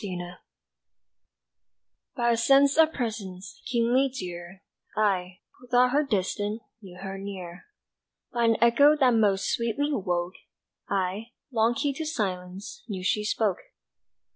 [0.01, 0.33] Presence
[2.15, 4.63] BY a sense of Presence, keenly dear,
[4.97, 7.65] I, who thought her distant, Knew her near.
[8.33, 10.33] By an echo that most sweetly woke,
[10.89, 13.59] I, long keyed to silence, Knew she spoke.